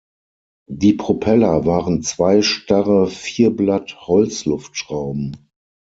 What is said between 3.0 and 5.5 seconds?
Vierblatt-Holzluftschrauben.